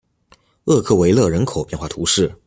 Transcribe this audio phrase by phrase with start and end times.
[0.65, 2.31] 厄克维勒人口变化图示